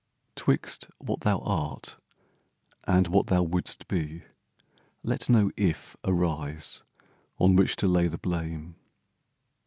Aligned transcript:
IF 0.25 0.35
'Twixt 0.35 0.87
what 0.97 1.21
thou 1.21 1.37
art, 1.45 1.97
and 2.87 3.07
what 3.07 3.27
thou 3.27 3.43
wouldst 3.43 3.87
be, 3.87 4.23
let 5.03 5.29
No 5.29 5.51
"If" 5.55 5.95
arise 6.03 6.81
on 7.37 7.55
which 7.55 7.75
to 7.75 7.87
lay 7.87 8.07
the 8.07 8.17
blame. 8.17 8.77